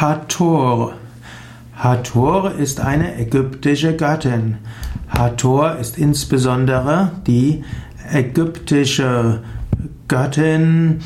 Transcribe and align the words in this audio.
Hathor. 0.00 0.92
Hathor 1.74 2.52
ist 2.52 2.78
eine 2.78 3.18
ägyptische 3.18 3.96
Gattin. 3.96 4.58
Hathor 5.08 5.74
ist 5.74 5.98
insbesondere 5.98 7.10
die 7.26 7.64
ägyptische 8.12 9.42
Göttin 10.06 11.00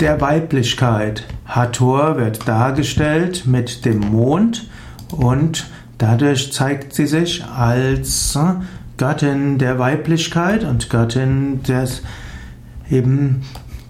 der 0.00 0.20
Weiblichkeit. 0.20 1.22
Hathor 1.46 2.16
wird 2.16 2.48
dargestellt 2.48 3.46
mit 3.46 3.84
dem 3.84 4.00
Mond 4.00 4.68
und 5.12 5.70
dadurch 5.98 6.52
zeigt 6.52 6.94
sie 6.94 7.06
sich 7.06 7.44
als 7.44 8.36
Göttin 8.96 9.58
der 9.58 9.78
Weiblichkeit 9.78 10.64
und 10.64 10.90
Göttin 10.90 11.62
des 11.62 12.02
eben 12.90 13.42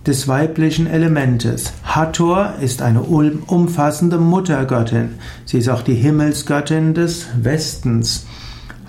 des 0.07 0.29
weiblichen 0.29 0.86
Elementes. 0.86 1.72
Hathor 1.84 2.54
ist 2.61 2.80
eine 2.80 3.02
umfassende 3.02 4.18
Muttergöttin. 4.18 5.16
Sie 5.44 5.58
ist 5.58 5.68
auch 5.68 5.82
die 5.82 5.94
Himmelsgöttin 5.94 6.94
des 6.94 7.26
Westens. 7.43 8.27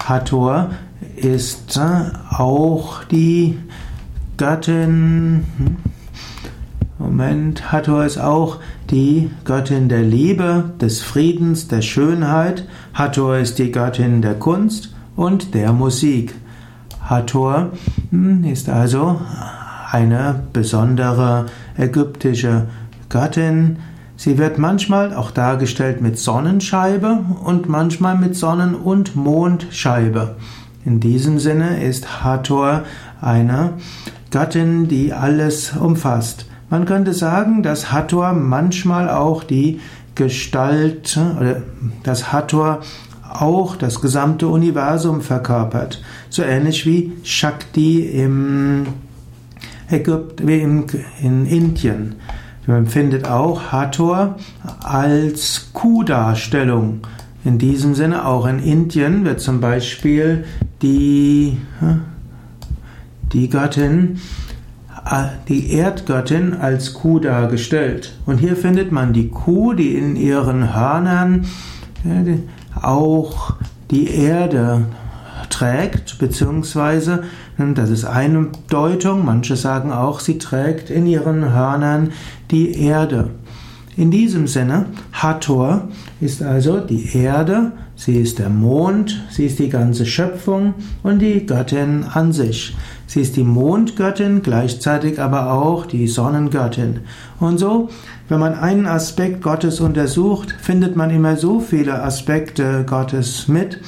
Hathor 0.04 0.70
ist 1.16 1.80
auch 1.80 3.04
die 3.06 3.58
Göttin. 4.38 5.46
Hm, 5.58 5.78
Moment, 7.00 7.72
Hathor 7.72 8.06
ist 8.06 8.18
auch 8.18 8.58
die 8.90 9.30
Göttin 9.46 9.90
der 9.90 10.02
Liebe, 10.02 10.72
des 10.80 11.02
Friedens, 11.02 11.68
der 11.68 11.82
Schönheit. 11.82 12.68
Hathor 12.94 13.38
ist 13.38 13.60
die 13.60 13.72
Göttin 13.72 14.22
der 14.22 14.36
Kunst 14.36 14.96
und 15.16 15.54
der 15.54 15.74
Musik. 15.74 16.36
Hathor 17.02 17.72
hm, 18.12 18.44
ist 18.44 18.70
also 18.70 19.20
eine 19.90 20.44
besondere 20.54 21.46
ägyptische 21.78 22.68
Göttin. 23.10 23.78
Sie 24.16 24.38
wird 24.38 24.58
manchmal 24.58 25.14
auch 25.14 25.32
dargestellt 25.32 26.02
mit 26.02 26.18
Sonnenscheibe 26.18 27.20
und 27.44 27.70
manchmal 27.70 28.18
mit 28.18 28.36
Sonnen- 28.36 28.76
und 28.76 29.16
Mondscheibe. 29.16 30.36
In 30.86 31.00
diesem 31.00 31.40
Sinne 31.40 31.84
ist 31.84 32.24
Hathor 32.24 32.84
eine 33.22 33.74
Göttin, 34.32 34.88
die 34.88 35.14
alles 35.14 35.76
umfasst. 35.76 36.46
Man 36.70 36.86
könnte 36.86 37.14
sagen, 37.14 37.64
dass 37.64 37.92
Hathor 37.92 38.34
manchmal 38.34 39.10
auch 39.10 39.44
die 39.44 39.80
Gestalt 40.16 41.18
oder 41.38 41.62
dass 42.04 42.34
Hathor 42.34 42.82
auch 43.32 43.76
das 43.76 44.02
gesamte 44.02 44.48
Universum 44.48 45.22
verkörpert. 45.22 46.02
So 46.30 46.42
ähnlich 46.44 46.86
wie 46.86 47.14
Shakti 47.24 48.02
im 48.02 48.88
Ägypten, 49.90 50.48
wie 50.48 50.60
in, 50.60 50.86
in 51.22 51.46
Indien. 51.46 52.16
Man 52.66 52.88
findet 52.88 53.30
auch 53.30 53.72
Hathor 53.72 54.36
als 54.84 55.70
Kuhdarstellung. 55.72 57.00
In 57.46 57.58
diesem 57.58 57.96
Sinne 57.96 58.26
auch 58.26 58.46
in 58.46 58.60
Indien 58.60 59.24
wird 59.24 59.40
zum 59.40 59.62
Beispiel 59.62 60.44
die, 60.82 61.58
die 63.32 63.50
Göttin, 63.50 64.20
die 65.48 65.72
Erdgöttin 65.72 66.54
als 66.56 66.94
Kuh 66.94 67.20
dargestellt. 67.20 68.16
Und 68.26 68.40
hier 68.40 68.58
findet 68.58 68.92
man 68.92 69.14
die 69.14 69.30
Kuh, 69.30 69.72
die 69.72 69.96
in 69.96 70.18
ihren 70.18 70.76
Hörnern 70.76 71.46
auch 72.82 73.54
die 73.92 74.10
Erde 74.10 74.88
trägt, 75.58 76.20
beziehungsweise, 76.20 77.24
hm, 77.56 77.74
das 77.74 77.90
ist 77.90 78.06
eine 78.06 78.50
Deutung, 78.70 79.26
manche 79.26 79.56
sagen 79.56 79.92
auch, 79.92 80.20
sie 80.20 80.38
trägt 80.38 80.90
in 80.90 81.08
ihren 81.08 81.54
Hörnern 81.54 82.12
die 82.52 82.80
Erde. 82.80 83.32
In 83.96 84.12
diesem 84.12 84.46
Sinne, 84.46 84.86
Hathor 85.12 85.88
ist 86.22 86.44
also 86.44 86.80
die 86.80 87.18
Erde, 87.18 87.72
sie 87.96 88.18
ist 88.18 88.38
der 88.38 88.50
Mond, 88.50 89.26
sie 89.32 89.48
ist 89.48 89.58
die 89.58 89.70
ganze 89.70 90.06
Schöpfung 90.06 90.76
und 91.02 91.20
die 91.20 91.48
Göttin 91.48 92.06
an 92.14 92.32
sich. 92.32 92.76
Sie 93.08 93.22
ist 93.22 93.36
die 93.38 93.44
Mondgöttin, 93.44 94.44
gleichzeitig 94.44 95.20
aber 95.20 95.54
auch 95.54 95.88
die 95.88 96.08
Sonnengöttin. 96.08 97.00
Und 97.40 97.58
so, 97.58 97.90
wenn 98.30 98.40
man 98.40 98.54
einen 98.54 98.86
Aspekt 98.86 99.42
Gottes 99.42 99.80
untersucht, 99.80 100.54
findet 100.62 100.96
man 100.96 101.10
immer 101.10 101.38
so 101.38 101.60
viele 101.60 102.04
Aspekte 102.04 102.84
Gottes 102.86 103.48
mit, 103.48 103.80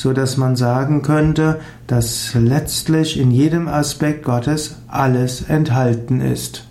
so 0.00 0.12
dass 0.12 0.36
man 0.36 0.54
sagen 0.54 1.02
könnte, 1.02 1.58
dass 1.88 2.32
letztlich 2.34 3.18
in 3.18 3.32
jedem 3.32 3.66
Aspekt 3.66 4.24
Gottes 4.24 4.76
alles 4.86 5.42
enthalten 5.48 6.20
ist. 6.20 6.64